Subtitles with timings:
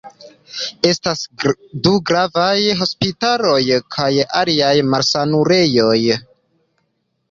[0.91, 1.21] Estas
[1.83, 3.61] du gravaj hospitaloj
[3.99, 4.11] kaj
[4.43, 5.99] aliaj malsanulejoj.